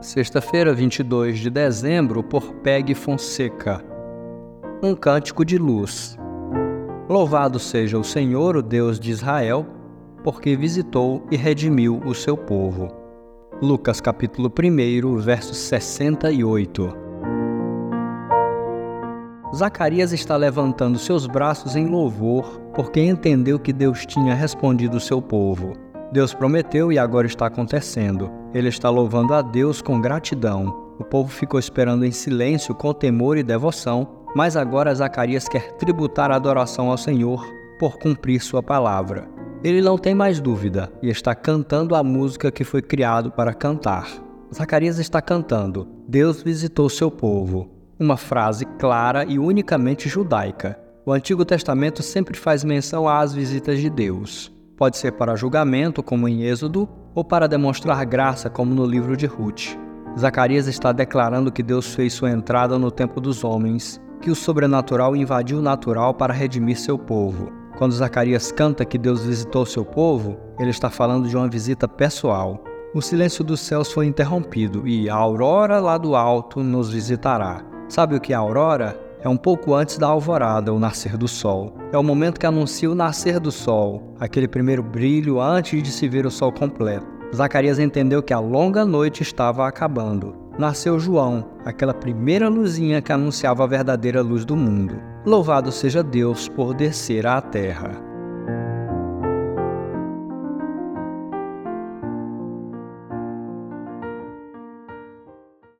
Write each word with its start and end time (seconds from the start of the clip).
Sexta-feira, 0.00 0.72
22 0.72 1.40
de 1.40 1.50
dezembro, 1.50 2.22
por 2.22 2.54
Peg 2.62 2.94
Fonseca. 2.94 3.84
Um 4.80 4.94
cântico 4.94 5.44
de 5.44 5.58
luz. 5.58 6.16
Louvado 7.08 7.58
seja 7.58 7.98
o 7.98 8.04
Senhor, 8.04 8.56
o 8.56 8.62
Deus 8.62 9.00
de 9.00 9.10
Israel, 9.10 9.66
porque 10.22 10.54
visitou 10.54 11.26
e 11.32 11.36
redimiu 11.36 12.00
o 12.06 12.14
seu 12.14 12.36
povo. 12.36 12.88
Lucas 13.60 14.00
capítulo 14.00 14.48
1, 14.48 15.16
verso 15.16 15.52
68. 15.52 16.96
Zacarias 19.52 20.12
está 20.12 20.36
levantando 20.36 20.96
seus 20.96 21.26
braços 21.26 21.74
em 21.74 21.88
louvor, 21.88 22.60
porque 22.72 23.00
entendeu 23.00 23.58
que 23.58 23.72
Deus 23.72 24.06
tinha 24.06 24.32
respondido 24.32 24.98
o 24.98 25.00
seu 25.00 25.20
povo. 25.20 25.87
Deus 26.10 26.32
prometeu 26.32 26.90
e 26.90 26.98
agora 26.98 27.26
está 27.26 27.46
acontecendo. 27.46 28.30
Ele 28.54 28.68
está 28.68 28.88
louvando 28.88 29.34
a 29.34 29.42
Deus 29.42 29.82
com 29.82 30.00
gratidão. 30.00 30.94
O 30.98 31.04
povo 31.04 31.30
ficou 31.30 31.60
esperando 31.60 32.04
em 32.04 32.10
silêncio, 32.10 32.74
com 32.74 32.94
temor 32.94 33.36
e 33.36 33.42
devoção, 33.42 34.24
mas 34.34 34.56
agora 34.56 34.94
Zacarias 34.94 35.48
quer 35.48 35.72
tributar 35.72 36.30
adoração 36.30 36.90
ao 36.90 36.96
Senhor 36.96 37.46
por 37.78 37.98
cumprir 37.98 38.40
sua 38.40 38.62
palavra. 38.62 39.28
Ele 39.62 39.82
não 39.82 39.98
tem 39.98 40.14
mais 40.14 40.40
dúvida 40.40 40.90
e 41.02 41.10
está 41.10 41.34
cantando 41.34 41.94
a 41.94 42.02
música 42.02 42.50
que 42.50 42.64
foi 42.64 42.80
criado 42.80 43.30
para 43.30 43.52
cantar. 43.52 44.08
Zacarias 44.54 44.98
está 44.98 45.20
cantando: 45.20 45.86
Deus 46.08 46.42
visitou 46.42 46.88
seu 46.88 47.10
povo. 47.10 47.70
Uma 48.00 48.16
frase 48.16 48.64
clara 48.78 49.24
e 49.24 49.38
unicamente 49.38 50.08
judaica. 50.08 50.78
O 51.04 51.12
Antigo 51.12 51.44
Testamento 51.44 52.02
sempre 52.02 52.38
faz 52.38 52.64
menção 52.64 53.08
às 53.08 53.34
visitas 53.34 53.80
de 53.80 53.90
Deus. 53.90 54.52
Pode 54.78 54.96
ser 54.96 55.10
para 55.10 55.34
julgamento, 55.34 56.04
como 56.04 56.28
em 56.28 56.44
Êxodo, 56.44 56.88
ou 57.12 57.24
para 57.24 57.48
demonstrar 57.48 58.04
graça, 58.06 58.48
como 58.48 58.72
no 58.72 58.86
livro 58.86 59.16
de 59.16 59.26
Ruth. 59.26 59.76
Zacarias 60.16 60.68
está 60.68 60.92
declarando 60.92 61.50
que 61.50 61.64
Deus 61.64 61.96
fez 61.96 62.12
sua 62.12 62.30
entrada 62.30 62.78
no 62.78 62.88
tempo 62.88 63.20
dos 63.20 63.42
homens, 63.42 64.00
que 64.20 64.30
o 64.30 64.36
sobrenatural 64.36 65.16
invadiu 65.16 65.58
o 65.58 65.62
natural 65.62 66.14
para 66.14 66.32
redimir 66.32 66.78
seu 66.78 66.96
povo. 66.96 67.50
Quando 67.76 67.92
Zacarias 67.92 68.52
canta 68.52 68.84
que 68.84 68.96
Deus 68.96 69.24
visitou 69.24 69.66
seu 69.66 69.84
povo, 69.84 70.38
ele 70.60 70.70
está 70.70 70.88
falando 70.88 71.28
de 71.28 71.36
uma 71.36 71.48
visita 71.48 71.88
pessoal. 71.88 72.62
O 72.94 73.02
silêncio 73.02 73.42
dos 73.42 73.58
céus 73.58 73.90
foi 73.90 74.06
interrompido 74.06 74.86
e 74.86 75.10
a 75.10 75.14
aurora 75.14 75.80
lá 75.80 75.98
do 75.98 76.14
alto 76.14 76.62
nos 76.62 76.92
visitará. 76.92 77.64
Sabe 77.88 78.14
o 78.14 78.20
que 78.20 78.32
é 78.32 78.36
a 78.36 78.38
aurora? 78.38 79.07
É 79.20 79.28
um 79.28 79.36
pouco 79.36 79.74
antes 79.74 79.98
da 79.98 80.06
alvorada, 80.06 80.72
o 80.72 80.78
nascer 80.78 81.16
do 81.16 81.26
sol. 81.26 81.74
É 81.92 81.98
o 81.98 82.02
momento 82.02 82.38
que 82.38 82.46
anuncia 82.46 82.90
o 82.90 82.94
nascer 82.94 83.40
do 83.40 83.50
sol, 83.50 84.14
aquele 84.20 84.46
primeiro 84.46 84.82
brilho 84.82 85.40
antes 85.40 85.82
de 85.82 85.90
se 85.90 86.08
ver 86.08 86.26
o 86.26 86.30
sol 86.30 86.52
completo. 86.52 87.06
Zacarias 87.34 87.78
entendeu 87.78 88.22
que 88.22 88.32
a 88.32 88.38
longa 88.38 88.84
noite 88.84 89.22
estava 89.22 89.66
acabando. 89.66 90.34
Nasceu 90.58 90.98
João, 90.98 91.44
aquela 91.64 91.94
primeira 91.94 92.48
luzinha 92.48 93.02
que 93.02 93.12
anunciava 93.12 93.64
a 93.64 93.66
verdadeira 93.66 94.22
luz 94.22 94.44
do 94.44 94.56
mundo. 94.56 94.96
Louvado 95.24 95.70
seja 95.70 96.02
Deus 96.02 96.48
por 96.48 96.74
descer 96.74 97.26
à 97.26 97.40
terra. 97.40 98.07